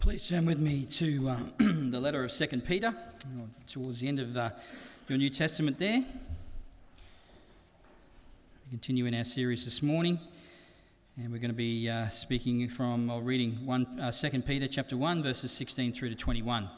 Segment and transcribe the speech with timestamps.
[0.00, 2.94] please turn with me to uh, the letter of Second Peter,
[3.66, 4.50] towards the end of uh,
[5.08, 6.04] your New Testament there.
[8.64, 10.20] We continue in our series this morning,
[11.16, 14.96] and we're going to be uh, speaking from or reading one, uh, 2 Peter chapter
[14.96, 16.68] 1, verses 16 through to 21.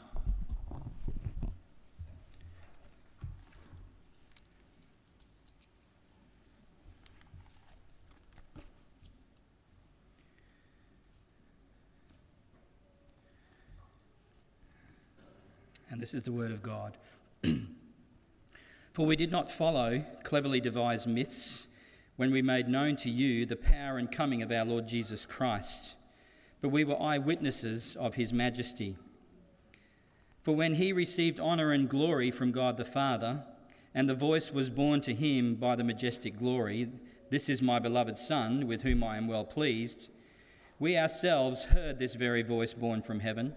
[15.90, 16.97] And this is the word of God.
[18.93, 21.67] For we did not follow cleverly devised myths
[22.15, 25.95] when we made known to you the power and coming of our Lord Jesus Christ,
[26.59, 28.97] but we were eyewitnesses of his majesty.
[30.41, 33.43] For when he received honour and glory from God the Father,
[33.93, 36.89] and the voice was borne to him by the majestic glory,
[37.29, 40.09] This is my beloved Son, with whom I am well pleased,
[40.79, 43.53] we ourselves heard this very voice borne from heaven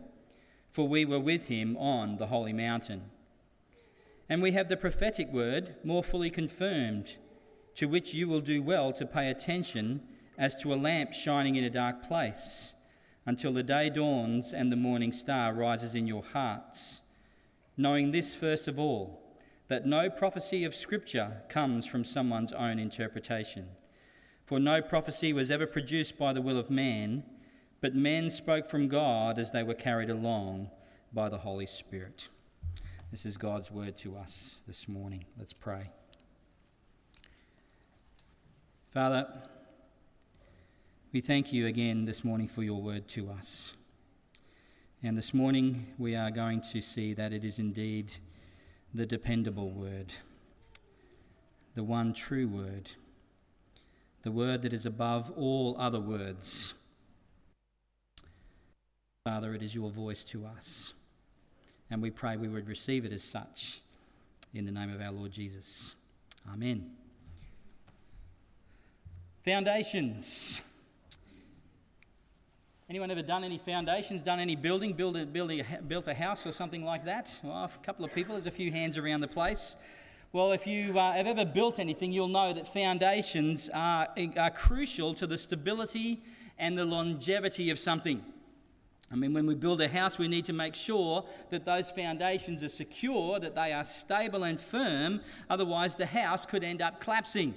[0.75, 3.01] for we were with him on the holy mountain.
[4.29, 7.17] And we have the prophetic word more fully confirmed,
[7.77, 10.03] to which you will do well to pay attention
[10.37, 12.75] as to a lamp shining in a dark place,
[13.25, 17.03] until the day dawns and the morning star rises in your hearts.
[17.77, 19.23] Knowing this first of all,
[19.69, 23.69] that no prophecy of Scripture comes from someone's own interpretation.
[24.45, 27.23] For no prophecy was ever produced by the will of man
[27.85, 30.71] but men spoke from God as they were carried along
[31.13, 32.31] by the Holy Spirit.
[33.11, 35.27] This is God's word to us this morning.
[35.39, 35.91] Let's pray.
[38.89, 39.27] Father,
[41.13, 43.75] we thank you again this morning for your word to us.
[45.03, 48.15] And this morning we are going to see that it is indeed
[48.95, 50.15] the dependable word,
[51.75, 52.93] the one true word,
[54.23, 56.73] the word that is above all other words
[59.25, 60.93] Father, it is your voice to us.
[61.91, 63.81] And we pray we would receive it as such
[64.53, 65.95] in the name of our Lord Jesus.
[66.53, 66.91] Amen.
[69.43, 70.61] Foundations.
[72.91, 76.47] Anyone ever done any foundations, done any building, build a, build a, built a house
[76.47, 77.41] or something like that?
[77.43, 79.77] Well, a couple of people, there's a few hands around the place.
[80.35, 84.07] Well, if you uh, have ever built anything, you'll know that foundations are,
[84.37, 86.23] are crucial to the stability
[86.59, 88.23] and the longevity of something.
[89.13, 92.63] I mean, when we build a house, we need to make sure that those foundations
[92.63, 97.55] are secure, that they are stable and firm, otherwise, the house could end up collapsing.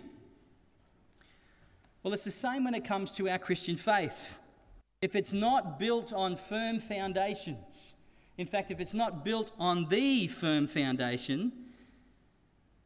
[2.03, 4.39] Well, it's the same when it comes to our Christian faith.
[5.01, 7.95] If it's not built on firm foundations,
[8.37, 11.51] in fact, if it's not built on the firm foundation,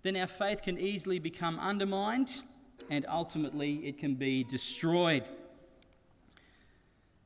[0.04, 2.44] then our faith can easily become undermined
[2.90, 5.24] and ultimately it can be destroyed.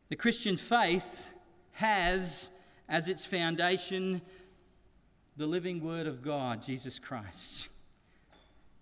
[0.10, 1.34] The Christian faith
[1.74, 2.50] has
[2.88, 4.22] as its foundation
[5.38, 7.70] the living Word of God, Jesus Christ.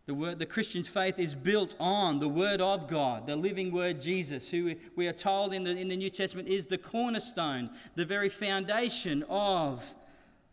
[0.05, 4.01] The, word, the Christian faith is built on the Word of God, the living Word
[4.01, 8.05] Jesus, who we are told in the, in the New Testament is the cornerstone, the
[8.05, 9.83] very foundation of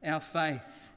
[0.04, 0.92] our faith.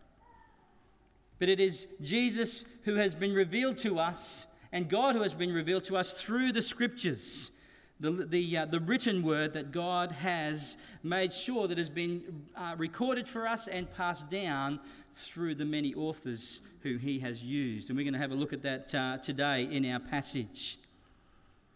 [1.39, 5.51] But it is Jesus who has been revealed to us, and God who has been
[5.51, 7.49] revealed to us through the Scriptures
[7.99, 12.75] the, the, uh, the written word that God has made sure that has been uh,
[12.77, 14.79] recorded for us and passed down
[15.13, 17.89] through the many authors who he has used.
[17.89, 20.79] And we're going to have a look at that uh, today in our passage.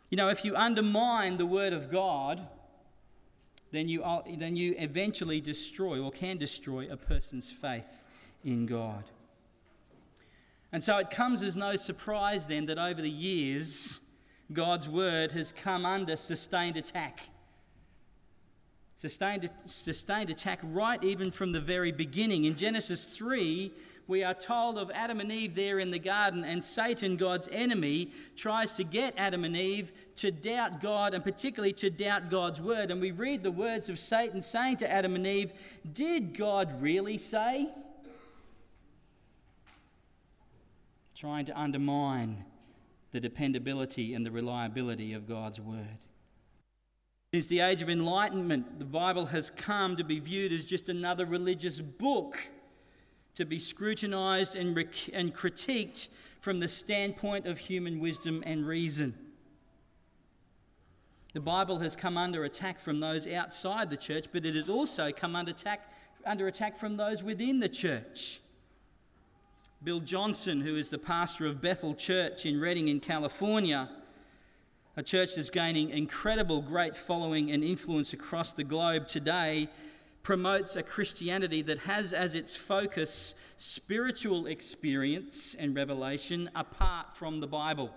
[0.10, 2.48] You know, if you undermine the word of God,
[3.72, 4.04] then you,
[4.38, 8.04] then you eventually destroy or can destroy a person's faith
[8.44, 9.04] in God.
[10.72, 14.00] And so it comes as no surprise then that over the years,
[14.54, 17.22] God's word has come under sustained attack.
[18.96, 22.46] Sustained, sustained attack right even from the very beginning.
[22.46, 23.72] In Genesis 3,
[24.08, 28.12] we are told of Adam and Eve there in the garden, and Satan, God's enemy,
[28.38, 32.90] tries to get Adam and Eve to doubt God and particularly to doubt God's word.
[32.90, 35.52] And we read the words of Satan saying to Adam and Eve,
[35.94, 37.70] Did God really say?
[41.14, 42.46] Trying to undermine
[43.12, 45.98] the dependability and the reliability of God's Word.
[47.34, 51.26] Since the age of enlightenment, the Bible has come to be viewed as just another
[51.26, 52.38] religious book
[53.36, 56.08] to be scrutinized and, rec- and critiqued
[56.40, 59.14] from the standpoint of human wisdom and reason.
[61.34, 65.12] The Bible has come under attack from those outside the church, but it has also
[65.12, 65.92] come under attack,
[66.26, 68.40] under attack from those within the church.
[69.84, 73.90] Bill Johnson, who is the pastor of Bethel Church in Redding, in California,
[74.96, 79.70] a church that's gaining incredible great following and influence across the globe today,
[80.24, 87.48] promotes a Christianity that has as its focus spiritual experience and revelation apart from the
[87.48, 87.92] Bible.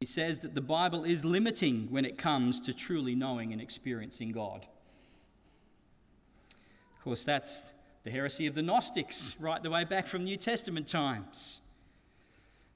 [0.00, 4.32] He says that the Bible is limiting when it comes to truly knowing and experiencing
[4.32, 4.66] God.
[6.96, 7.70] Of course, that's
[8.04, 11.60] the heresy of the Gnostics right the way back from New Testament times.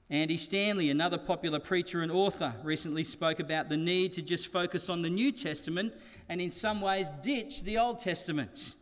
[0.09, 4.89] Andy Stanley, another popular preacher and author, recently spoke about the need to just focus
[4.89, 5.93] on the New Testament
[6.29, 8.73] and, in some ways, ditch the Old Testament.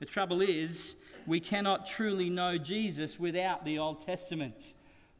[0.00, 0.96] The trouble is,
[1.26, 4.72] we cannot truly know Jesus without the Old Testament.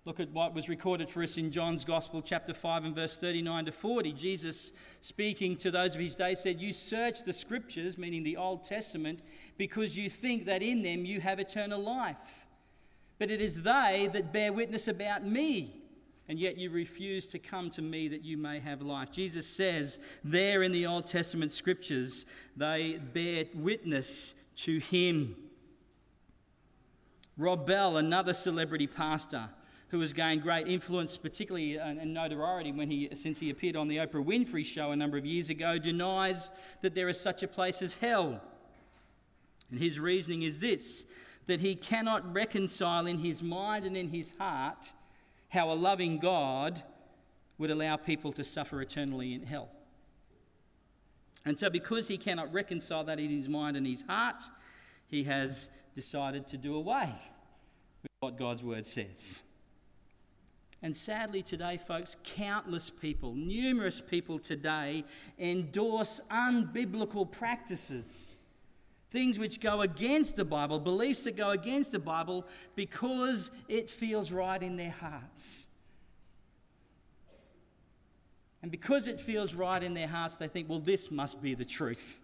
[0.06, 3.64] Look at what was recorded for us in John's Gospel, chapter 5, and verse 39
[3.64, 4.12] to 40.
[4.12, 8.62] Jesus, speaking to those of his day, said, You search the scriptures, meaning the Old
[8.62, 9.19] Testament,
[9.56, 12.47] because you think that in them you have eternal life
[13.19, 15.82] but it is they that bear witness about me.
[16.29, 19.12] And yet you refuse to come to me that you may have life.
[19.12, 22.26] Jesus says there in the Old Testament scriptures,
[22.56, 25.37] they bear witness to him.
[27.38, 29.50] Rob Bell, another celebrity pastor
[29.88, 33.87] who has gained great influence, particularly uh, and notoriety when he, since he appeared on
[33.87, 36.50] the Oprah Winfrey show a number of years ago, denies
[36.82, 38.41] that there is such a place as hell.
[39.71, 41.07] And his reasoning is this
[41.47, 44.93] that he cannot reconcile in his mind and in his heart
[45.49, 46.83] how a loving God
[47.57, 49.71] would allow people to suffer eternally in hell.
[51.45, 54.43] And so, because he cannot reconcile that in his mind and his heart,
[55.07, 57.15] he has decided to do away
[58.03, 59.45] with what God's word says.
[60.83, 65.05] And sadly, today, folks, countless people, numerous people today,
[65.39, 68.39] endorse unbiblical practices
[69.17, 74.31] things which go against the Bible, beliefs that go against the Bible, because it feels
[74.31, 75.69] right in their hearts.
[78.61, 81.65] And because it feels right in their hearts, they think, well, this must be the
[81.65, 82.23] truth.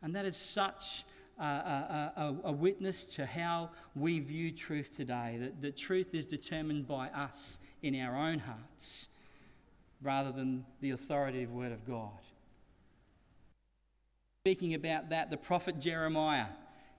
[0.00, 1.04] And that is such
[1.38, 6.24] a, a, a, a witness to how we view truth today that, that truth is
[6.24, 9.08] determined by us in our own hearts
[10.00, 12.18] rather than the authoritative Word of God.
[14.44, 16.46] Speaking about that, the prophet Jeremiah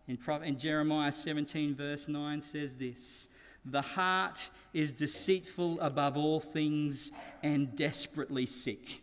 [0.08, 3.30] in, in Jeremiah 17, verse 9 says this
[3.66, 7.12] The heart is deceitful above all things
[7.42, 9.02] and desperately sick.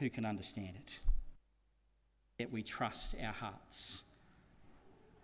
[0.00, 1.00] Who can understand it?
[2.38, 4.02] Yet we trust our hearts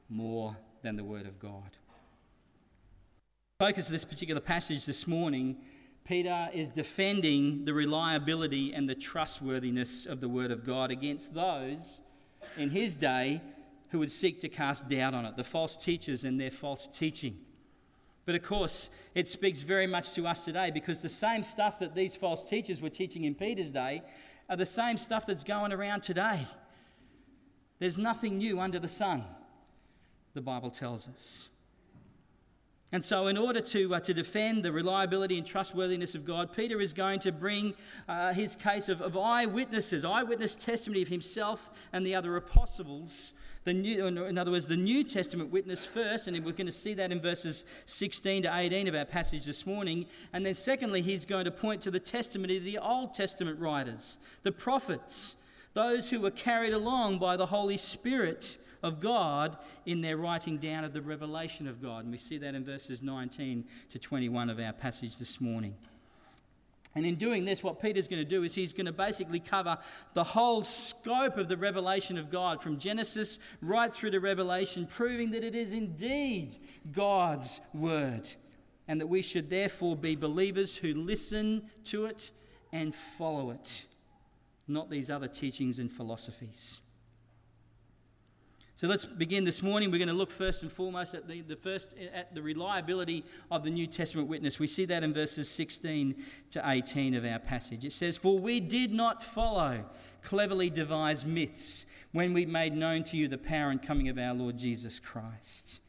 [0.08, 1.76] more than the Word of God.
[3.58, 5.56] Focus of this particular passage this morning,
[6.04, 12.00] Peter is defending the reliability and the trustworthiness of the Word of God against those
[12.56, 13.40] in his day
[13.90, 17.38] who would seek to cast doubt on it, the false teachers and their false teaching.
[18.24, 21.94] But of course, it speaks very much to us today because the same stuff that
[21.94, 24.02] these false teachers were teaching in Peter's day
[24.48, 26.46] are the same stuff that's going around today.
[27.78, 29.24] There's nothing new under the sun,
[30.34, 31.48] the Bible tells us.
[32.92, 36.80] And so, in order to, uh, to defend the reliability and trustworthiness of God, Peter
[36.80, 37.74] is going to bring
[38.08, 43.34] uh, his case of, of eyewitnesses, eyewitness testimony of himself and the other apostles.
[43.64, 46.94] The new, in other words, the New Testament witness first, and we're going to see
[46.94, 50.06] that in verses 16 to 18 of our passage this morning.
[50.32, 54.20] And then, secondly, he's going to point to the testimony of the Old Testament writers,
[54.44, 55.34] the prophets,
[55.74, 60.84] those who were carried along by the Holy Spirit of God in their writing down
[60.84, 62.04] of the revelation of God.
[62.04, 65.74] And we see that in verses 19 to 21 of our passage this morning.
[66.94, 69.76] And in doing this, what Peter's going to do is he's going to basically cover
[70.14, 75.32] the whole scope of the revelation of God from Genesis right through to Revelation, proving
[75.32, 76.56] that it is indeed
[76.92, 78.26] God's word.
[78.88, 82.30] And that we should therefore be believers who listen to it
[82.72, 83.84] and follow it,
[84.66, 86.80] not these other teachings and philosophies.
[88.76, 89.90] So let's begin this morning.
[89.90, 93.64] We're going to look first and foremost at the, the first at the reliability of
[93.64, 94.58] the New Testament witness.
[94.58, 96.14] We see that in verses 16
[96.50, 97.86] to 18 of our passage.
[97.86, 99.82] It says, For we did not follow
[100.20, 104.34] cleverly devised myths when we made known to you the power and coming of our
[104.34, 105.80] Lord Jesus Christ.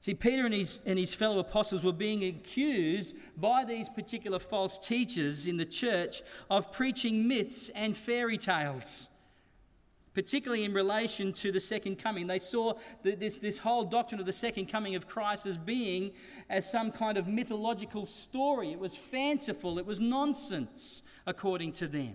[0.00, 4.78] See, Peter and his, and his fellow apostles were being accused by these particular false
[4.78, 6.20] teachers in the church
[6.50, 9.08] of preaching myths and fairy tales
[10.14, 12.26] particularly in relation to the second coming.
[12.26, 16.12] They saw this, this whole doctrine of the second coming of Christ as being
[16.48, 18.72] as some kind of mythological story.
[18.72, 22.14] It was fanciful, it was nonsense, according to them.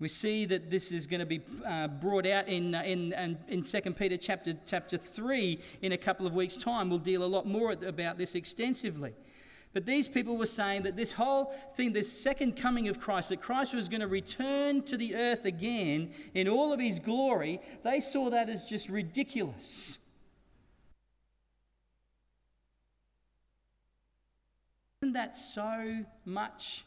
[0.00, 3.62] We see that this is going to be uh, brought out in, uh, in, in
[3.62, 6.90] 2 Peter chapter, chapter 3 in a couple of weeks' time.
[6.90, 9.14] We'll deal a lot more about this extensively.
[9.74, 13.42] But these people were saying that this whole thing, this second coming of Christ, that
[13.42, 17.98] Christ was going to return to the earth again in all of his glory, they
[17.98, 19.98] saw that as just ridiculous.
[25.02, 26.84] Isn't that so much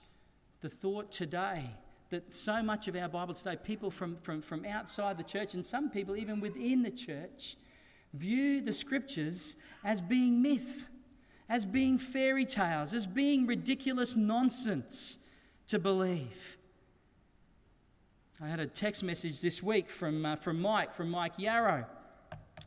[0.62, 1.70] the thought today?
[2.10, 5.66] that so much of our Bible today, people from, from, from outside the church and
[5.66, 7.58] some people even within the church,
[8.14, 10.88] view the scriptures as being myth,
[11.50, 15.18] as being fairy tales, as being ridiculous nonsense
[15.68, 16.58] to believe.
[18.42, 21.86] I had a text message this week from, uh, from Mike, from Mike Yarrow.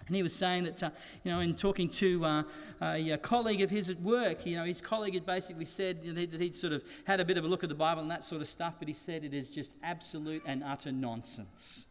[0.06, 0.90] And he was saying that, uh,
[1.22, 2.42] you know, in talking to uh,
[2.82, 6.26] a, colleague of his at work, you know, his colleague had basically said you know,
[6.26, 8.24] that he'd sort of had a bit of a look at the Bible and that
[8.24, 11.86] sort of stuff, but he said it is just absolute and utter nonsense.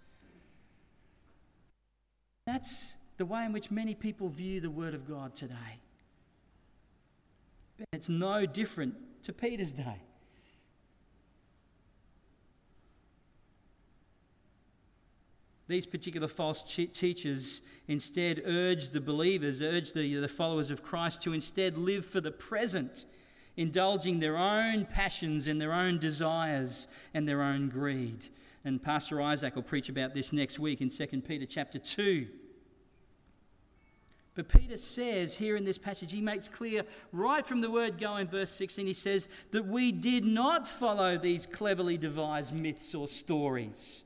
[2.46, 5.80] That's the way in which many people view the Word of God today.
[7.94, 10.02] It's no different to Peter's day.
[15.68, 21.34] These particular false teachers instead urge the believers, urge the, the followers of Christ to
[21.34, 23.06] instead live for the present,
[23.56, 28.30] indulging their own passions and their own desires and their own greed.
[28.66, 32.28] And Pastor Isaac will preach about this next week in 2 Peter chapter 2.
[34.36, 38.18] But Peter says here in this passage, he makes clear right from the word go
[38.18, 43.08] in verse 16, he says that we did not follow these cleverly devised myths or
[43.08, 44.06] stories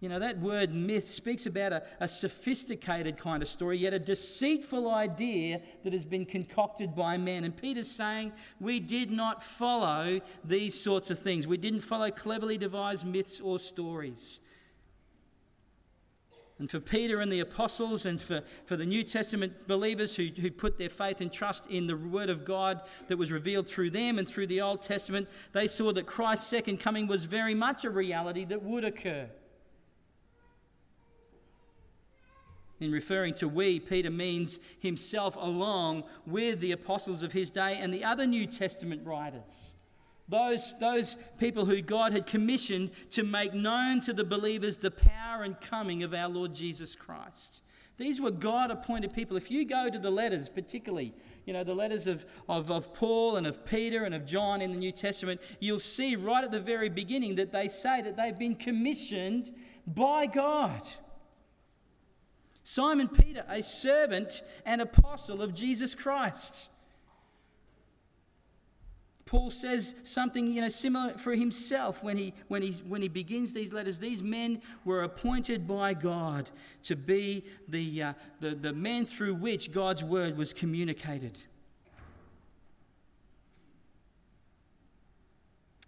[0.00, 3.98] you know, that word myth speaks about a, a, sophisticated kind of story, yet a
[3.98, 7.44] deceitful idea that has been concocted by men.
[7.44, 11.46] And Peter's saying we did not follow these sorts of things.
[11.46, 14.40] We didn't follow cleverly devised myths or stories.
[16.58, 20.50] And for Peter and the apostles, and for, for the New Testament believers who, who
[20.50, 24.18] put their faith and trust in the Word of God that was revealed through them
[24.18, 27.90] and through the Old Testament, they saw that Christ's second coming was very much a
[27.90, 29.28] reality that would occur.
[32.80, 37.92] In referring to we, Peter means himself along with the apostles of his day and
[37.92, 39.74] the other New Testament writers.
[40.28, 45.44] Those, those people who God had commissioned to make known to the believers the power
[45.44, 47.62] and coming of our Lord Jesus Christ.
[47.96, 49.36] These were God appointed people.
[49.36, 51.14] If you go to the letters, particularly,
[51.46, 54.72] you know, the letters of, of, of Paul and of Peter and of John in
[54.72, 58.38] the New Testament, you'll see right at the very beginning that they say that they've
[58.38, 59.50] been commissioned
[59.86, 60.82] by God.
[62.64, 66.68] Simon Peter, a servant and apostle of Jesus Christ.
[69.26, 73.52] Paul says something you know, similar for himself when he, when, he, when he begins
[73.52, 73.98] these letters.
[73.98, 76.48] These men were appointed by God
[76.84, 81.40] to be the, uh, the, the men through which God's word was communicated.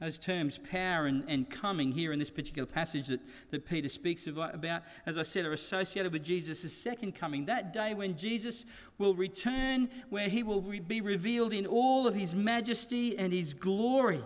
[0.01, 4.29] Those terms, power and, and coming, here in this particular passage that, that Peter speaks
[4.29, 7.47] about, as I said, are associated with Jesus' second coming.
[7.47, 8.65] That day when Jesus
[8.99, 13.55] will return, where he will re- be revealed in all of his majesty and his
[13.55, 14.23] glory.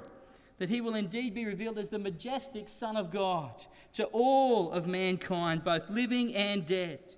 [0.59, 3.53] That he will indeed be revealed as the majestic Son of God
[3.95, 7.17] to all of mankind, both living and dead.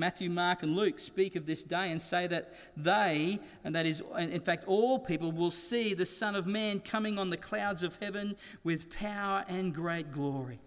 [0.00, 4.02] Matthew, Mark, and Luke speak of this day and say that they, and that is,
[4.18, 7.96] in fact, all people, will see the Son of Man coming on the clouds of
[7.96, 10.58] heaven with power and great glory.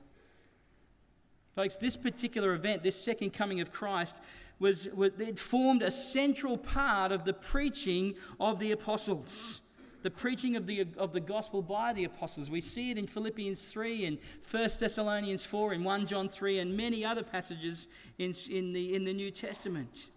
[1.55, 4.21] Folks, this particular event, this second coming of Christ,
[4.59, 9.62] was, was it formed a central part of the preaching of the apostles
[10.03, 12.49] the preaching of the, of the gospel by the apostles.
[12.49, 14.17] We see it in Philippians 3 and
[14.51, 19.05] 1 Thessalonians 4 and 1 John 3 and many other passages in, in, the, in
[19.05, 20.09] the New Testament.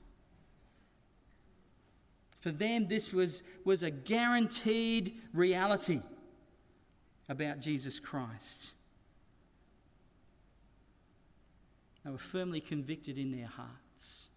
[2.41, 6.01] For them, this was, was a guaranteed reality
[7.29, 8.73] about Jesus Christ.
[12.05, 14.29] They were firmly convicted in their hearts.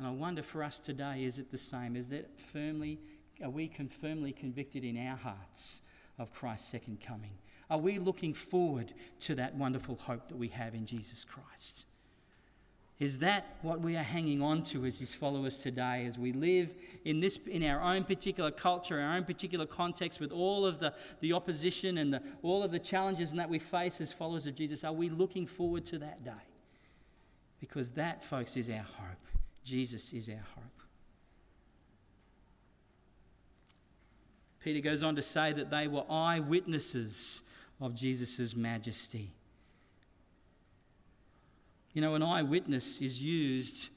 [0.00, 1.94] And I wonder for us today, is it the same?
[1.94, 2.98] Is that firmly,
[3.44, 5.82] are we firmly convicted in our hearts
[6.18, 7.32] of Christ's second coming?
[7.68, 11.84] Are we looking forward to that wonderful hope that we have in Jesus Christ?
[12.98, 16.74] Is that what we are hanging on to as his followers today as we live
[17.04, 20.94] in, this, in our own particular culture, our own particular context, with all of the,
[21.20, 24.82] the opposition and the, all of the challenges that we face as followers of Jesus?
[24.82, 26.30] Are we looking forward to that day?
[27.60, 29.18] Because that, folks, is our hope.
[29.64, 30.64] Jesus is our hope.
[34.60, 37.42] Peter goes on to say that they were eyewitnesses
[37.80, 39.32] of Jesus' majesty.
[41.92, 43.88] You know, an eyewitness is used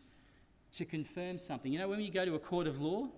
[0.75, 1.72] to confirm something.
[1.72, 3.10] You know, when you go to a court of law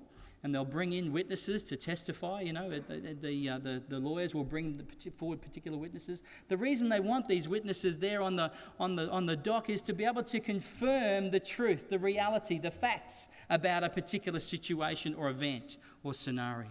[0.43, 2.41] and they'll bring in witnesses to testify.
[2.41, 4.85] You know, the, the, uh, the, the, lawyers will bring
[5.17, 6.21] forward particular witnesses.
[6.49, 9.81] The reason they want these witnesses there on the, on, the, on the dock is
[9.83, 15.15] to be able to confirm the truth, the reality, the facts about a particular situation
[15.15, 16.69] or event or scenario.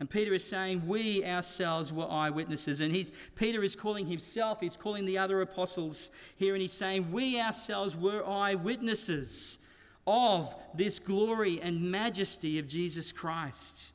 [0.00, 2.80] And Peter is saying, We ourselves were eyewitnesses.
[2.80, 7.10] And he's, Peter is calling himself, he's calling the other apostles here, and he's saying,
[7.10, 9.58] We ourselves were eyewitnesses
[10.06, 13.92] of this glory and majesty of Jesus Christ.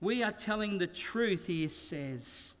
[0.00, 2.54] We are telling the truth, he says.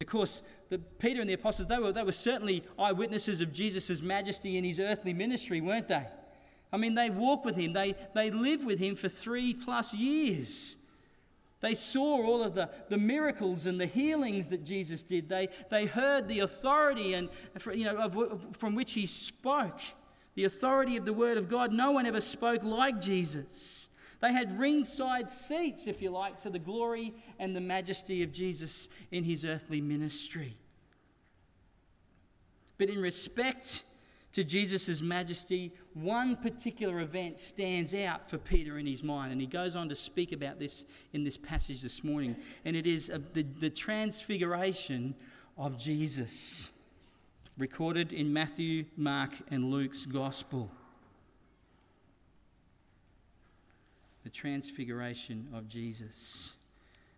[0.00, 4.00] Of course, the, Peter and the apostles, they were, they were certainly eyewitnesses of Jesus'
[4.00, 6.06] majesty in his earthly ministry, weren't they?
[6.72, 10.76] I mean, they walked with him, they, they lived with him for three plus years.
[11.60, 15.28] They saw all of the, the miracles and the healings that Jesus did.
[15.28, 17.28] They, they heard the authority and,
[17.74, 19.80] you know, of, from which he spoke
[20.40, 21.70] the authority of the Word of God.
[21.70, 23.90] No one ever spoke like Jesus.
[24.22, 28.88] They had ringside seats, if you like, to the glory and the majesty of Jesus
[29.10, 30.56] in his earthly ministry.
[32.78, 33.84] But in respect
[34.32, 39.46] to Jesus' majesty, one particular event stands out for Peter in his mind, and he
[39.46, 43.18] goes on to speak about this in this passage this morning, and it is uh,
[43.34, 45.14] the, the transfiguration
[45.58, 46.72] of Jesus
[47.60, 50.70] recorded in Matthew, Mark, and Luke's Gospel.
[54.24, 56.54] The transfiguration of Jesus.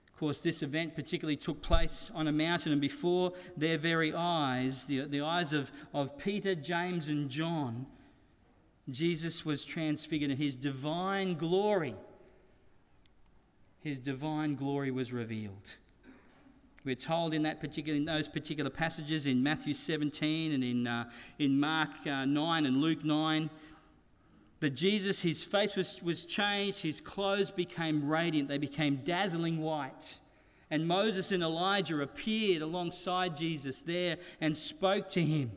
[0.08, 4.84] Of course, this event particularly took place on a mountain, and before their very eyes,
[4.84, 7.86] the, the eyes of, of Peter, James, and John,
[8.90, 11.94] Jesus was transfigured, and his divine glory,
[13.80, 15.76] his divine glory was revealed.
[16.84, 21.08] We're told in, that particular, in those particular passages in Matthew 17 and in, uh,
[21.38, 23.48] in Mark uh, 9 and Luke 9
[24.62, 30.20] that Jesus, his face was, was changed, his clothes became radiant, they became dazzling white.
[30.70, 35.50] And Moses and Elijah appeared alongside Jesus there and spoke to him.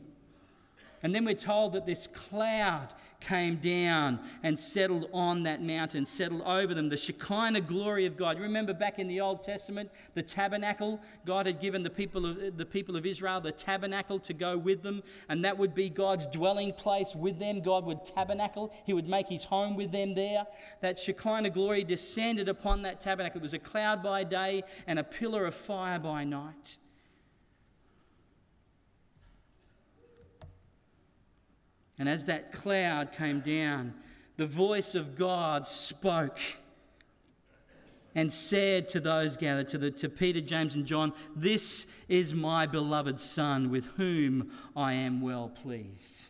[1.04, 2.88] And then we're told that this cloud
[3.20, 6.88] came down and settled on that mountain, settled over them.
[6.88, 8.38] The Shekinah glory of God.
[8.38, 11.00] Remember back in the Old Testament, the tabernacle?
[11.24, 14.82] God had given the people of, the people of Israel the tabernacle to go with
[14.82, 17.60] them, and that would be God's dwelling place with them.
[17.60, 20.44] God would tabernacle, He would make His home with them there.
[20.80, 23.40] That Shekinah glory descended upon that tabernacle.
[23.40, 26.76] It was a cloud by day and a pillar of fire by night.
[31.98, 33.94] And as that cloud came down,
[34.36, 36.38] the voice of God spoke
[38.14, 42.66] and said to those gathered, to, the, to Peter, James, and John, This is my
[42.66, 46.28] beloved Son, with whom I am well pleased.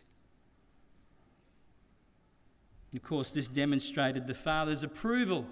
[2.93, 5.45] Of course, this demonstrated the Father's approval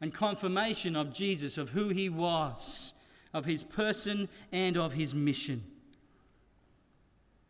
[0.00, 2.92] and confirmation of Jesus, of who he was,
[3.34, 5.64] of his person, and of his mission.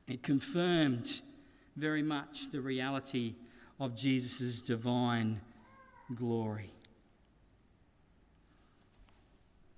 [0.06, 1.20] It confirmed
[1.80, 3.34] very much the reality
[3.78, 5.40] of Jesus' divine
[6.14, 6.72] glory.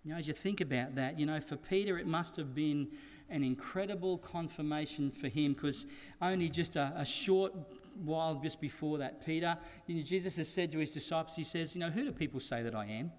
[0.05, 2.89] Now, as you think about that, you know, for Peter, it must have been
[3.31, 5.87] an incredible confirmation for him because
[6.21, 7.53] only just a, a, short
[8.05, 11.75] while just before that, Peter, you know, Jesus has said to his disciples, He says,
[11.75, 13.13] You know, who do people say that I am?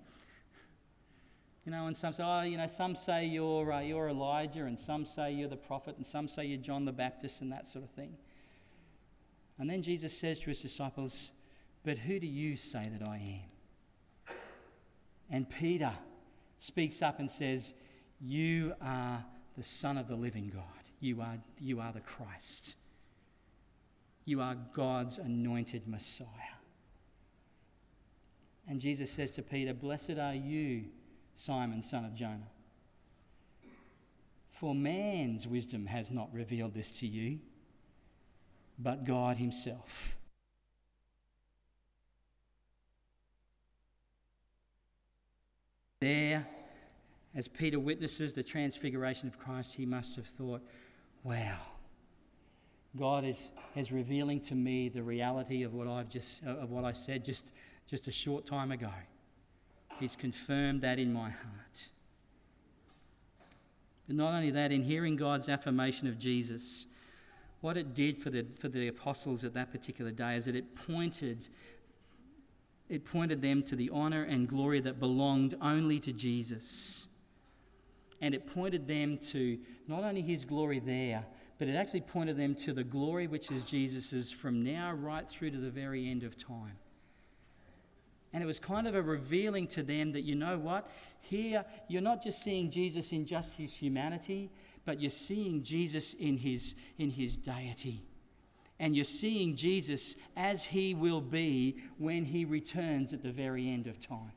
[1.66, 4.78] You know, and some say, oh, you know, some say you're, uh, you're Elijah, and
[4.78, 7.86] some say you're the prophet, and some say you're John the Baptist, and that sort
[7.86, 8.18] of thing.
[9.60, 11.32] And then Jesus says to his disciples,
[11.84, 14.36] But who do you say that I am?
[15.30, 15.92] And Peter
[16.58, 17.74] speaks up and says,
[18.20, 19.24] You are
[19.56, 20.64] the Son of the living God.
[21.00, 22.76] You are, you are the Christ.
[24.26, 26.28] You are God's anointed Messiah.
[28.68, 30.86] And Jesus says to Peter, Blessed are you,
[31.36, 32.48] Simon, son of Jonah.
[34.50, 37.40] For man's wisdom has not revealed this to you
[38.78, 40.16] but God Himself.
[46.02, 46.46] There,
[47.34, 50.62] as Peter witnesses the transfiguration of Christ, he must have thought,
[51.24, 51.60] wow,
[52.98, 56.92] God is, is revealing to me the reality of what I've just of what I
[56.92, 57.54] said just,
[57.90, 58.90] just a short time ago.
[60.00, 61.90] He's confirmed that in my heart.
[64.06, 66.88] But not only that, in hearing God's affirmation of Jesus,
[67.64, 70.76] what it did for the, for the apostles at that particular day is that it
[70.76, 71.48] pointed
[72.90, 77.08] it pointed them to the honor and glory that belonged only to Jesus.
[78.22, 81.26] And it pointed them to not only his glory there,
[81.58, 85.52] but it actually pointed them to the glory which is Jesus's from now right through
[85.52, 86.78] to the very end of time.
[88.34, 90.92] And it was kind of a revealing to them that, you know what?
[91.22, 94.52] Here, you're not just seeing Jesus in just his humanity,
[94.86, 98.04] but you're seeing Jesus in his, in his deity.
[98.80, 103.88] And you're seeing Jesus as he will be when he returns at the very end
[103.88, 104.34] of time.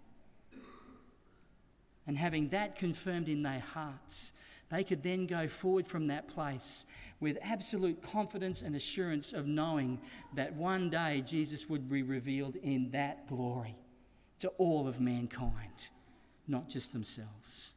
[2.06, 4.32] And having that confirmed in their hearts,
[4.68, 6.86] they could then go forward from that place
[7.18, 10.00] with absolute confidence and assurance of knowing
[10.34, 13.76] that one day Jesus would be revealed in that glory
[14.40, 15.88] to all of mankind,
[16.46, 17.72] not just themselves.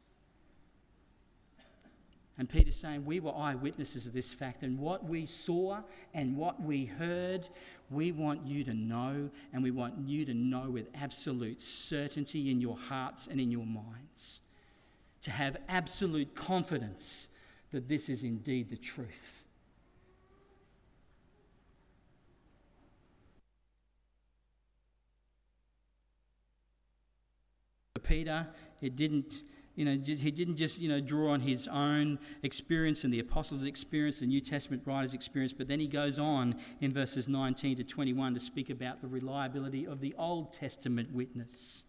[2.40, 5.82] And Peter's saying, We were eyewitnesses of this fact, and what we saw
[6.14, 7.46] and what we heard,
[7.90, 12.58] we want you to know, and we want you to know with absolute certainty in
[12.58, 14.40] your hearts and in your minds.
[15.20, 17.28] To have absolute confidence
[17.72, 19.44] that this is indeed the truth.
[28.02, 28.46] Peter,
[28.80, 29.42] it didn't,
[29.76, 33.64] you know, he didn't just, you know, draw on his own experience and the apostles'
[33.64, 37.84] experience, the New Testament writers' experience, but then he goes on in verses 19 to
[37.84, 41.84] 21 to speak about the reliability of the Old Testament witness.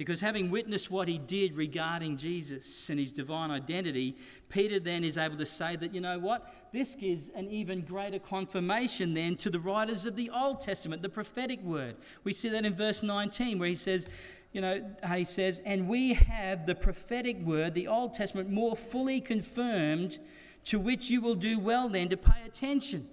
[0.00, 4.16] Because having witnessed what he did regarding Jesus and his divine identity,
[4.48, 6.54] Peter then is able to say that, you know what?
[6.72, 11.10] This gives an even greater confirmation then to the writers of the Old Testament, the
[11.10, 11.96] prophetic word.
[12.24, 14.08] We see that in verse 19 where he says,
[14.52, 14.82] you know,
[15.14, 20.18] he says, and we have the prophetic word, the Old Testament, more fully confirmed,
[20.64, 23.08] to which you will do well then to pay attention.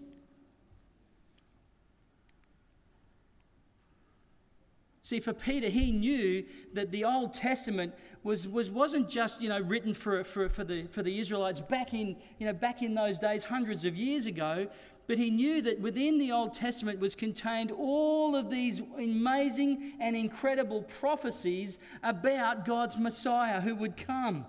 [5.03, 9.61] See, for Peter, he knew that the Old Testament was, was, wasn't just you know,
[9.61, 13.17] written for, for, for, the, for the Israelites back in, you know, back in those
[13.17, 14.67] days, hundreds of years ago,
[15.07, 20.15] but he knew that within the Old Testament was contained all of these amazing and
[20.15, 24.45] incredible prophecies about God's Messiah who would come.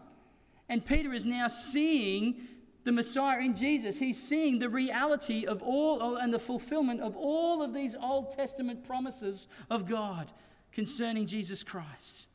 [0.69, 2.49] And Peter is now seeing
[2.83, 3.99] the Messiah in Jesus.
[3.99, 8.85] He's seeing the reality of all and the fulfillment of all of these Old Testament
[8.85, 10.33] promises of God
[10.73, 12.27] concerning Jesus Christ.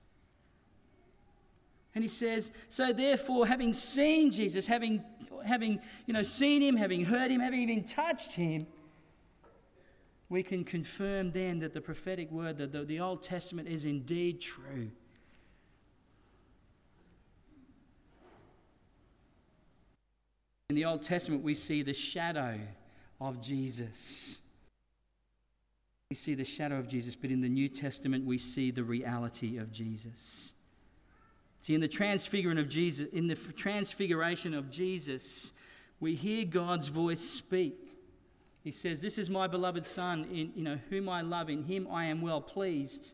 [1.95, 5.03] And he says, So therefore, having seen Jesus, having
[5.45, 8.65] having you know, seen him, having heard him, having even touched him,
[10.29, 14.41] we can confirm then that the prophetic word, that the, the Old Testament is indeed
[14.41, 14.89] true.
[20.69, 22.59] In the Old Testament, we see the shadow
[23.21, 24.41] of Jesus.
[26.09, 29.57] We see the shadow of Jesus, but in the New Testament, we see the reality
[29.57, 30.53] of Jesus.
[31.63, 35.53] See, in the transfiguration of Jesus, in the transfiguration of Jesus,
[36.01, 37.77] we hear God's voice speak.
[38.65, 41.87] He says, This is my beloved Son, in you know, whom I love, in him
[41.89, 43.13] I am well pleased.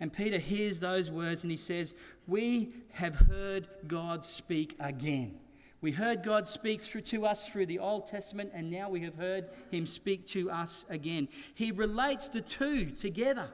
[0.00, 1.94] And Peter hears those words and he says,
[2.26, 5.38] We have heard God speak again.
[5.82, 9.16] We heard God speak through to us through the Old Testament, and now we have
[9.16, 11.28] heard him speak to us again.
[11.54, 13.50] He relates the two together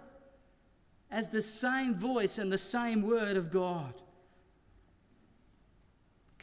[1.11, 3.95] as the same voice and the same word of God.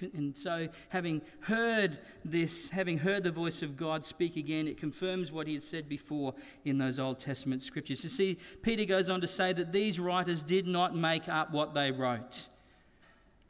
[0.01, 5.31] And so, having heard this, having heard the voice of God speak again, it confirms
[5.31, 6.33] what he had said before
[6.65, 8.03] in those Old Testament scriptures.
[8.03, 11.73] You see, Peter goes on to say that these writers did not make up what
[11.73, 12.49] they wrote.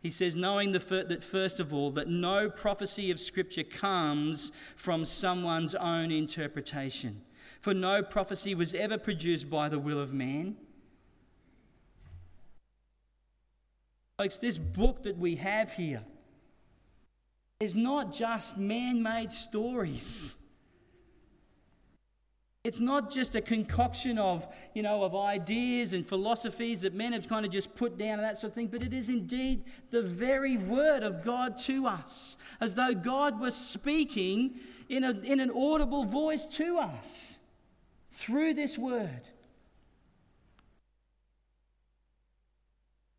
[0.03, 5.03] He says, knowing the, that first of all, that no prophecy of Scripture comes from
[5.03, 7.23] someone's own interpretation.
[7.59, 10.57] For no prophecy was ever produced by the will of man
[14.17, 16.01] Folks, this book that we have here
[17.59, 20.37] is not just man made stories.
[22.63, 27.27] It's not just a concoction of, you know, of ideas and philosophies that men have
[27.27, 30.01] kind of just put down and that sort of thing, but it is indeed the
[30.01, 34.55] very word of God to us, as though God was speaking
[34.89, 37.37] in, a, in an audible voice to us
[38.11, 39.27] through this word.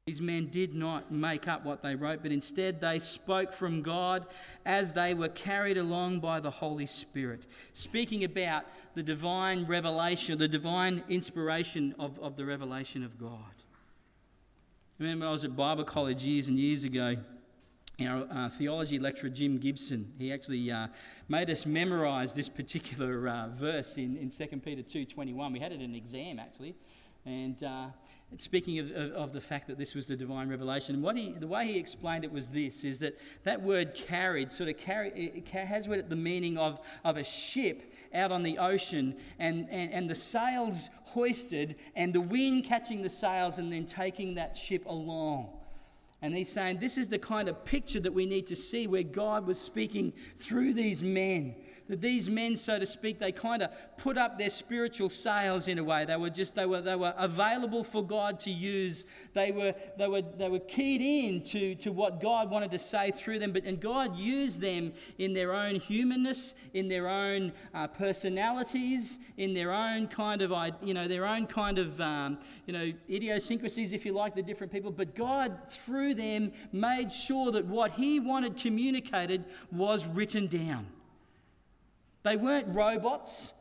[0.06, 4.24] These men did not make up what they wrote, but instead they spoke from God
[4.64, 7.42] as they were carried along by the Holy Spirit,
[7.72, 13.40] speaking about the divine revelation, the divine inspiration of, of the revelation of God.
[15.00, 17.16] Remember, I was at Bible college years and years ago,
[18.00, 20.86] our uh, theology lecturer Jim Gibson, he actually uh,
[21.28, 25.52] made us memorize this particular uh, verse in, in 2 Peter 2.21.
[25.52, 26.76] We had it in an exam, actually.
[27.26, 27.86] And uh,
[28.38, 31.46] speaking of, of, of, the fact that this was the divine revelation, what he, the
[31.48, 35.48] way he explained it was this, is that that word carried sort of carry, it
[35.48, 40.14] has the meaning of, of a ship out on the ocean and, and, and the
[40.14, 45.48] sails hoisted and the wind catching the sails and then taking that ship along.
[46.22, 49.02] And he's saying this is the kind of picture that we need to see where
[49.02, 51.56] God was speaking through these men
[51.88, 55.78] that these men, so to speak, they kind of put up their spiritual sails in
[55.78, 56.04] a way.
[56.04, 59.04] They were just, they were, they were available for God to use.
[59.34, 63.10] They were, they were, they were keyed in to, to what God wanted to say
[63.10, 63.52] through them.
[63.52, 69.54] But, and God used them in their own humanness, in their own uh, personalities, in
[69.54, 74.04] their own kind of, you know, their own kind of, um, you know, idiosyncrasies, if
[74.04, 74.90] you like, the different people.
[74.90, 80.86] But God, through them, made sure that what He wanted communicated was written down.
[82.26, 83.52] They weren't robots.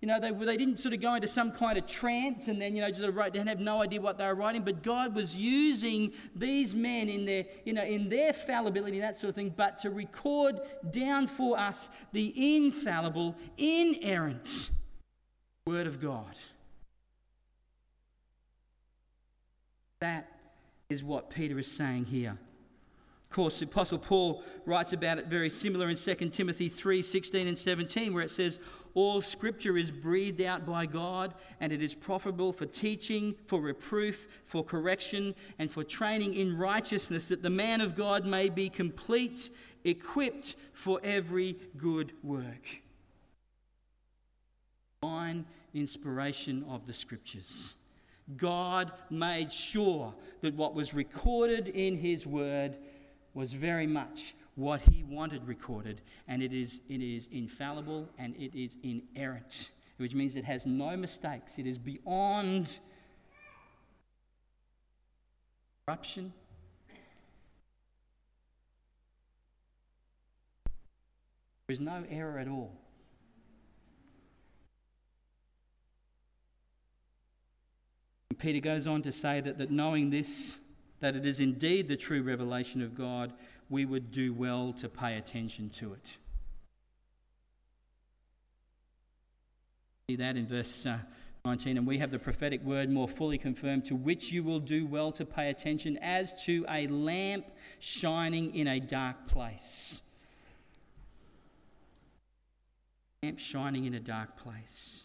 [0.00, 2.74] You know, they, they didn't sort of go into some kind of trance and then,
[2.74, 4.62] you know, just write down, have no idea what they were writing.
[4.62, 9.18] But God was using these men in their, you know, in their fallibility, and that
[9.18, 14.70] sort of thing, but to record down for us the infallible, inerrant
[15.66, 16.34] Word of God.
[20.00, 20.32] That
[20.88, 22.38] is what Peter is saying here.
[23.28, 27.46] Of course, the Apostle Paul writes about it very similar in 2 Timothy 3 16
[27.46, 28.58] and 17, where it says,
[28.94, 34.28] All scripture is breathed out by God, and it is profitable for teaching, for reproof,
[34.46, 39.50] for correction, and for training in righteousness, that the man of God may be complete,
[39.84, 42.80] equipped for every good work.
[45.02, 47.74] Divine inspiration of the scriptures.
[48.36, 52.76] God made sure that what was recorded in his word
[53.38, 58.52] was very much what he wanted recorded, and it is, it is infallible and it
[58.52, 61.56] is inerrant, which means it has no mistakes.
[61.56, 62.80] It is beyond
[65.86, 66.32] corruption.
[71.68, 72.72] There is no error at all.
[78.36, 80.58] Peter goes on to say that, that knowing this,
[81.00, 83.32] that it is indeed the true revelation of God,
[83.70, 86.16] we would do well to pay attention to it.
[90.08, 90.98] See that in verse uh,
[91.44, 91.76] 19.
[91.76, 95.12] And we have the prophetic word more fully confirmed, to which you will do well
[95.12, 97.46] to pay attention as to a lamp
[97.78, 100.00] shining in a dark place.
[103.22, 105.04] Lamp shining in a dark place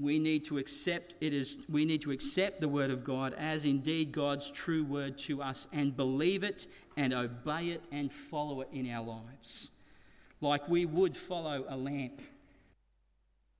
[0.00, 3.64] we need to accept it is we need to accept the word of God as
[3.64, 8.68] indeed God's true word to us and believe it and obey it and follow it
[8.72, 9.70] in our lives.
[10.40, 12.20] Like we would follow a lamp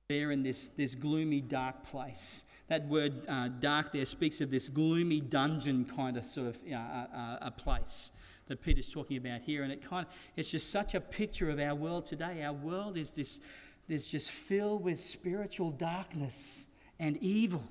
[0.09, 2.43] there in this, this gloomy dark place.
[2.67, 6.75] That word uh, dark there speaks of this gloomy dungeon kind of sort of uh,
[6.75, 8.11] uh, a place
[8.47, 9.63] that Peter's talking about here.
[9.63, 12.43] And it kind of it's just such a picture of our world today.
[12.43, 13.39] Our world is this
[13.87, 16.67] that's just filled with spiritual darkness
[16.99, 17.63] and evil.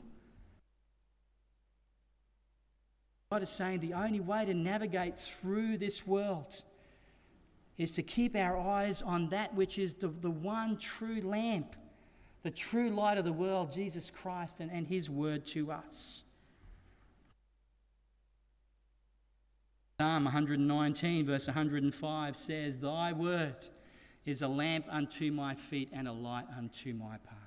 [3.31, 6.63] God is saying the only way to navigate through this world
[7.79, 11.75] is to keep our eyes on that which is the, the one true lamp,
[12.43, 16.25] the true light of the world, Jesus Christ, and, and His word to us.
[19.99, 23.67] Psalm 119, verse 105 says, Thy word
[24.25, 27.39] is a lamp unto my feet and a light unto my path.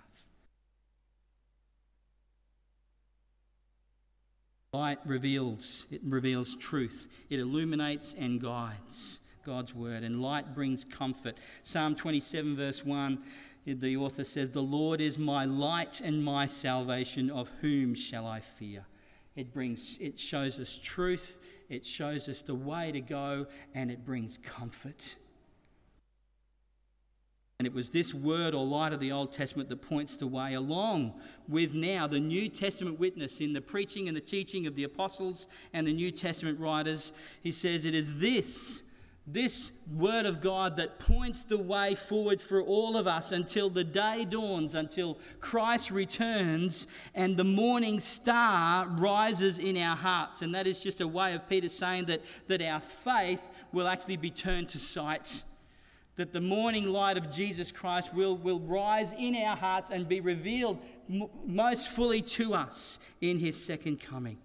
[4.74, 7.08] Light reveals, it reveals truth.
[7.30, 11.38] It illuminates and guides God's word, and light brings comfort.
[11.64, 13.20] Psalm 27, verse 1,
[13.66, 18.42] the author says, The Lord is my light and my salvation, of whom shall I
[18.42, 18.86] fear?
[19.36, 24.04] It brings, it shows us truth, it shows us the way to go, and it
[24.04, 25.16] brings comfort.
[27.60, 30.56] And it was this word or light of the Old Testament that points the way,
[30.56, 31.13] along
[31.48, 35.48] with now the New Testament witness in the preaching and the teaching of the apostles
[35.72, 37.13] and the New Testament writers.
[37.41, 38.84] He says, It is this,
[39.26, 43.86] this word of God that points the way forward for all of us until the
[43.86, 50.41] day dawns, until Christ returns and the morning star rises in our hearts.
[50.41, 54.18] And that is just a way of Peter saying that, that our faith will actually
[54.18, 55.44] be turned to sight
[56.15, 60.21] that the morning light of Jesus Christ will, will rise in our hearts and be
[60.21, 64.38] revealed m- most fully to us in his second coming.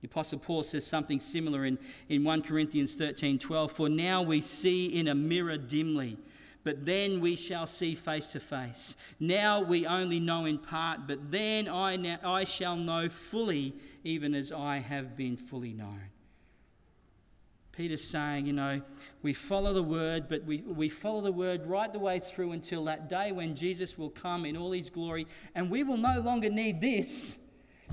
[0.00, 3.72] The Apostle Paul says something similar in, in 1 Corinthians 13 12.
[3.72, 6.16] For now we see in a mirror dimly,
[6.64, 8.96] but then we shall see face to face.
[9.18, 14.34] Now we only know in part, but then I, now, I shall know fully, even
[14.34, 16.10] as I have been fully known.
[17.78, 18.82] Peter's saying, you know,
[19.22, 22.84] we follow the word, but we, we follow the word right the way through until
[22.86, 26.50] that day when Jesus will come in all his glory, and we will no longer
[26.50, 27.38] need this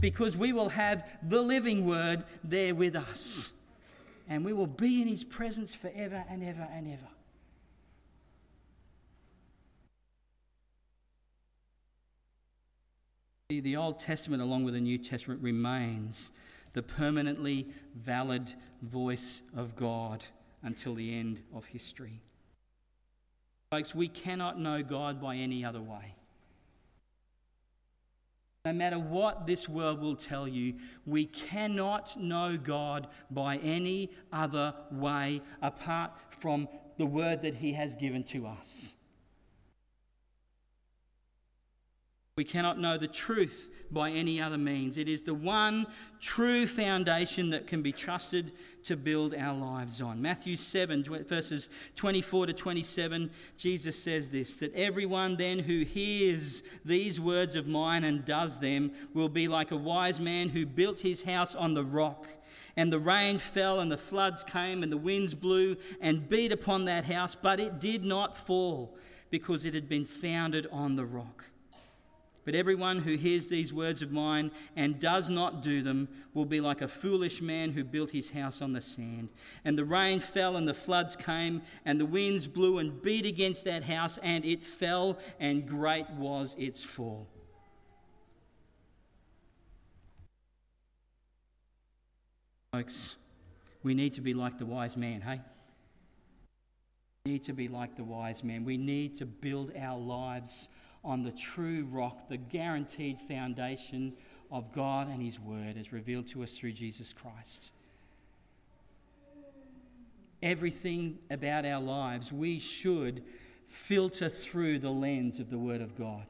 [0.02, 3.52] because we will have the living word there with us.
[4.28, 7.08] And we will be in his presence forever and ever and ever.
[13.62, 16.32] The Old Testament, along with the New Testament, remains
[16.76, 20.26] the permanently valid voice of God
[20.62, 22.22] until the end of history.
[23.72, 26.16] Folks, we cannot know God by any other way.
[28.66, 30.74] No matter what this world will tell you,
[31.06, 37.96] we cannot know God by any other way apart from the word that He has
[37.96, 38.95] given to us.
[42.38, 44.98] We cannot know the truth by any other means.
[44.98, 45.88] It is the one
[46.20, 48.52] true foundation that can be trusted
[48.84, 50.22] to build our lives on.
[50.22, 57.22] Matthew 7, verses 24 to 27, Jesus says this that everyone then who hears these
[57.22, 61.24] words of mine and does them will be like a wise man who built his
[61.24, 62.28] house on the rock.
[62.76, 66.84] And the rain fell, and the floods came, and the winds blew and beat upon
[66.84, 68.98] that house, but it did not fall
[69.30, 71.46] because it had been founded on the rock.
[72.46, 76.62] But everyone who hears these words of mine and does not do them will be
[76.62, 79.30] like a foolish man who built his house on the sand.
[79.66, 83.64] And the rain fell, and the floods came, and the winds blew and beat against
[83.64, 87.28] that house, and it fell, and great was its fall.
[92.72, 93.16] Folks,
[93.82, 95.42] we need to be like the wise man, hey?
[97.26, 98.66] We need to be like the wise man.
[98.66, 100.68] We need to build our lives
[101.06, 104.14] on the true rock, the guaranteed foundation
[104.52, 107.72] of God and His Word as revealed to us through Jesus Christ.
[110.44, 113.24] Everything about our lives, we should
[113.68, 116.26] filter through the lens of the Word of God.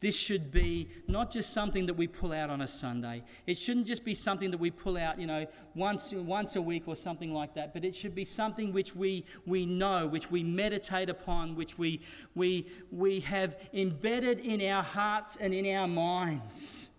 [0.00, 3.22] This should be not just something that we pull out on a Sunday.
[3.46, 6.82] It shouldn't just be something that we pull out, you know, once, once a week
[6.86, 10.42] or something like that, but it should be something which we, we know, which we
[10.44, 12.02] meditate upon, which we,
[12.34, 16.90] we, we have embedded in our hearts and in our minds.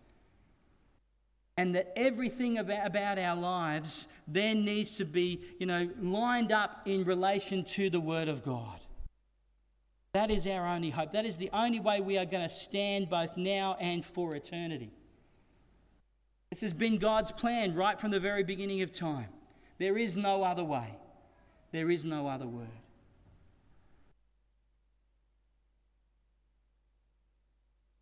[1.56, 6.82] And that everything about, about our lives then needs to be, you know, lined up
[6.86, 8.80] in relation to the Word of God.
[10.18, 11.12] That is our only hope.
[11.12, 14.90] That is the only way we are going to stand both now and for eternity.
[16.50, 19.28] This has been God's plan right from the very beginning of time.
[19.78, 20.96] There is no other way,
[21.72, 22.66] there is no other word.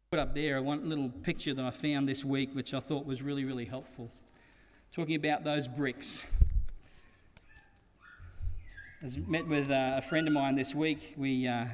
[0.10, 3.21] Put up there one little picture that I found this week, which I thought was
[3.21, 4.10] really, really helpful.
[4.93, 6.25] Talking about those bricks.
[9.04, 11.13] I met with uh, a friend of mine this week.
[11.17, 11.65] We uh,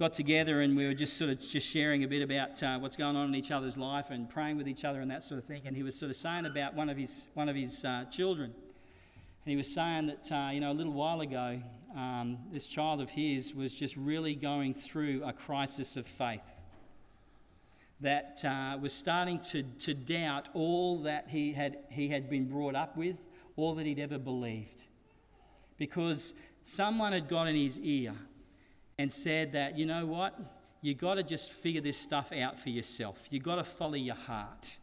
[0.00, 2.96] got together and we were just sort of just sharing a bit about uh, what's
[2.96, 5.44] going on in each other's life and praying with each other and that sort of
[5.44, 5.60] thing.
[5.66, 8.50] And he was sort of saying about one of his one of his uh, children,
[8.50, 11.60] and he was saying that uh, you know a little while ago,
[11.94, 16.50] um, this child of his was just really going through a crisis of faith.
[18.00, 22.74] That uh, was starting to, to doubt all that he had, he had been brought
[22.74, 23.16] up with,
[23.54, 24.84] all that he'd ever believed.
[25.76, 26.32] Because
[26.64, 28.14] someone had got in his ear
[29.00, 30.38] and said that, you know what?
[30.82, 33.18] You've got to just figure this stuff out for yourself.
[33.30, 34.76] You've got to follow your heart.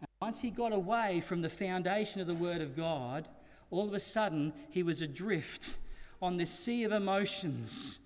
[0.00, 3.28] And once he got away from the foundation of the Word of God,
[3.70, 5.76] all of a sudden he was adrift
[6.22, 7.98] on this sea of emotions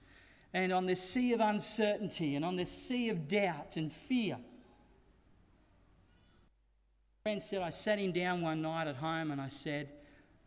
[0.52, 4.36] and on this sea of uncertainty and on this sea of doubt and fear.
[7.22, 9.90] friend said, I sat him down one night at home and I said,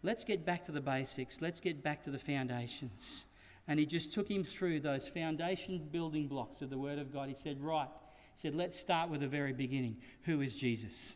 [0.03, 3.25] let's get back to the basics, let's get back to the foundations.
[3.67, 7.29] And he just took him through those foundation building blocks of the Word of God.
[7.29, 7.87] He said, Right.
[8.33, 9.97] He said, Let's start with the very beginning.
[10.23, 11.15] Who is Jesus?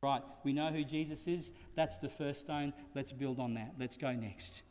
[0.00, 1.50] Right, we know who Jesus is.
[1.74, 2.72] That's the first stone.
[2.94, 3.74] Let's build on that.
[3.80, 4.62] Let's go next.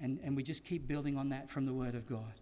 [0.00, 2.40] And, and we just keep building on that from the Word of God.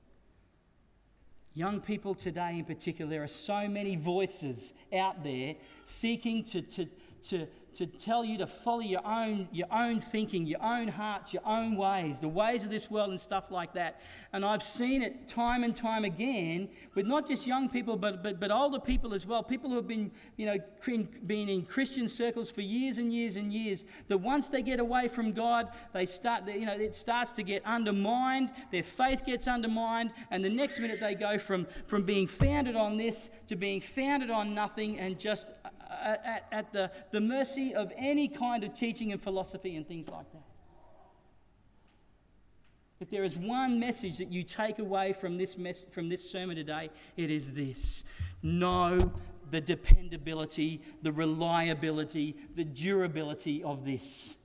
[1.54, 6.86] Young people today, in particular, there are so many voices out there seeking to, to,
[7.24, 11.46] to, to tell you to follow your own, your own thinking, your own hearts, your
[11.46, 14.00] own ways, the ways of this world and stuff like that.
[14.32, 18.38] And I've seen it time and time again with not just young people, but, but,
[18.40, 19.42] but older people as well.
[19.42, 20.58] People who have been, you know,
[21.26, 23.84] been in Christian circles for years and years and years.
[24.08, 27.64] That once they get away from God, they start, you know, it starts to get
[27.64, 28.50] undermined.
[28.70, 30.12] Their faith gets undermined.
[30.30, 34.30] And the next minute they go from, from being founded on this to being founded
[34.30, 35.48] on nothing and just
[36.02, 40.30] at, at the, the mercy of any kind of teaching and philosophy and things like
[40.32, 40.42] that.
[43.00, 46.56] If there is one message that you take away from this, mess, from this sermon
[46.56, 48.04] today, it is this
[48.42, 49.10] know
[49.50, 54.36] the dependability, the reliability, the durability of this.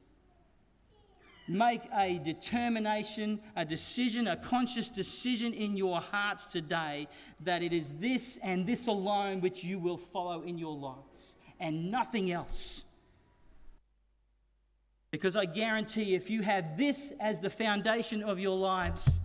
[1.48, 7.08] Make a determination, a decision, a conscious decision in your hearts today
[7.42, 11.92] that it is this and this alone which you will follow in your lives and
[11.92, 12.86] nothing else.
[15.12, 19.20] Because I guarantee if you have this as the foundation of your lives,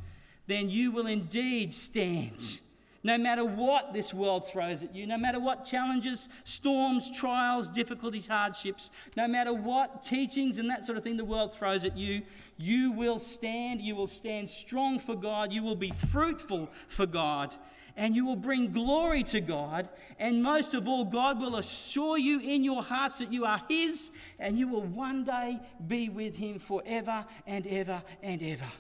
[0.47, 2.61] then you will indeed stand.
[3.03, 8.27] No matter what this world throws at you, no matter what challenges, storms, trials, difficulties,
[8.27, 12.23] hardships, no matter what teachings and that sort of thing the world throws at you,
[12.59, 13.81] you will stand.
[13.81, 15.51] You will stand strong for God.
[15.51, 17.57] You will be fruitful for God
[17.97, 19.89] and you will bring glory to God.
[20.19, 24.11] And most of all, God will assure you in your hearts that you are His
[24.39, 28.71] and you will one day be with Him forever and ever and ever.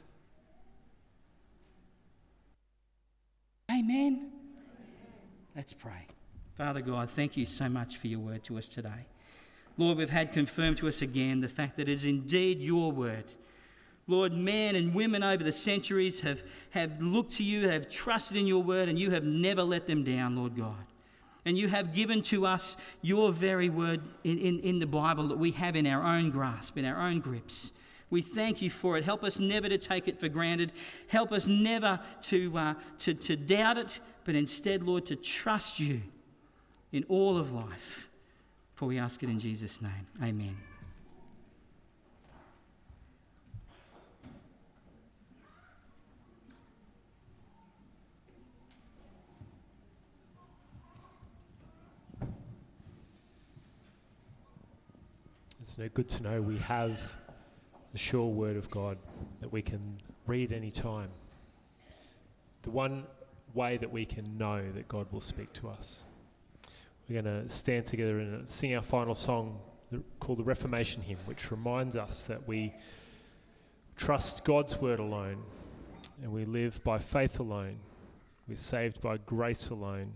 [3.70, 4.32] Amen.
[5.54, 6.06] Let's pray.
[6.56, 9.06] Father God, thank you so much for your word to us today.
[9.76, 13.32] Lord, we've had confirmed to us again the fact that it is indeed your word
[14.10, 18.46] Lord, men and women over the centuries have, have looked to you, have trusted in
[18.46, 20.84] your word, and you have never let them down, Lord God.
[21.46, 25.38] And you have given to us your very word in, in, in the Bible that
[25.38, 27.72] we have in our own grasp, in our own grips.
[28.10, 29.04] We thank you for it.
[29.04, 30.72] Help us never to take it for granted.
[31.06, 36.02] Help us never to, uh, to, to doubt it, but instead, Lord, to trust you
[36.90, 38.08] in all of life.
[38.74, 40.08] For we ask it in Jesus' name.
[40.20, 40.56] Amen.
[55.78, 56.98] It's good to know we have
[57.92, 58.98] the sure word of God
[59.40, 61.10] that we can read any time.
[62.62, 63.04] The one
[63.54, 66.02] way that we can know that God will speak to us.
[67.08, 69.60] We're going to stand together and sing our final song
[70.18, 72.74] called the Reformation Hymn, which reminds us that we
[73.96, 75.40] trust God's word alone
[76.20, 77.76] and we live by faith alone.
[78.48, 80.14] We're saved by grace alone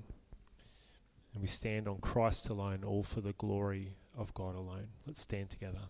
[1.32, 4.88] and we stand on Christ alone, all for the glory of God alone.
[5.06, 5.80] Let's stand together.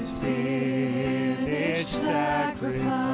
[0.00, 3.09] His finished sacrifice.